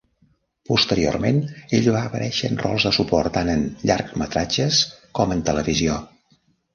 [0.67, 1.41] Posteriorment,
[1.79, 3.61] ell va aparèixer en rols de suport tant en
[3.91, 4.79] llargmetratges
[5.21, 5.99] com en televisió.